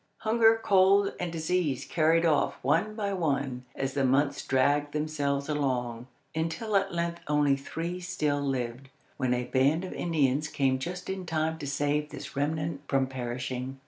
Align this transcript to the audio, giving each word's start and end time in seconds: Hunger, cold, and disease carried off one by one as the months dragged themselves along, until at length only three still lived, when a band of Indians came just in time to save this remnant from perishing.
Hunger, 0.21 0.59
cold, 0.63 1.13
and 1.19 1.31
disease 1.31 1.85
carried 1.85 2.25
off 2.25 2.55
one 2.63 2.95
by 2.95 3.13
one 3.13 3.65
as 3.75 3.93
the 3.93 4.03
months 4.03 4.43
dragged 4.43 4.93
themselves 4.93 5.47
along, 5.47 6.07
until 6.33 6.75
at 6.75 6.91
length 6.91 7.21
only 7.27 7.55
three 7.55 7.99
still 7.99 8.41
lived, 8.41 8.89
when 9.17 9.31
a 9.35 9.43
band 9.43 9.85
of 9.85 9.93
Indians 9.93 10.47
came 10.47 10.79
just 10.79 11.07
in 11.07 11.27
time 11.27 11.59
to 11.59 11.67
save 11.67 12.09
this 12.09 12.35
remnant 12.35 12.81
from 12.87 13.05
perishing. 13.05 13.77